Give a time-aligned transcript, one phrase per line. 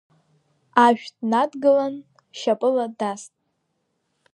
[0.85, 1.95] Ашә днадгылан,
[2.39, 3.33] шьапыла даст.